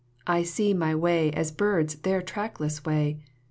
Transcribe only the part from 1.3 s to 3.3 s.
as birds their trackless way.